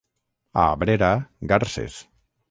[0.61, 1.09] A Abrera,
[1.51, 1.99] garses.